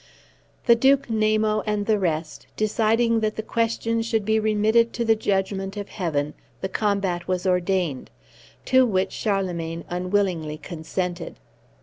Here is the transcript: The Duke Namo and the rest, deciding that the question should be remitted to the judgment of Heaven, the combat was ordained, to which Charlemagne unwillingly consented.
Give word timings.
The 0.65 0.73
Duke 0.73 1.09
Namo 1.09 1.61
and 1.67 1.85
the 1.85 1.99
rest, 1.99 2.47
deciding 2.57 3.19
that 3.19 3.35
the 3.35 3.43
question 3.43 4.01
should 4.01 4.25
be 4.25 4.39
remitted 4.39 4.93
to 4.93 5.05
the 5.05 5.15
judgment 5.15 5.77
of 5.77 5.89
Heaven, 5.89 6.33
the 6.59 6.69
combat 6.69 7.27
was 7.27 7.45
ordained, 7.45 8.09
to 8.65 8.83
which 8.83 9.11
Charlemagne 9.11 9.85
unwillingly 9.89 10.57
consented. 10.57 11.35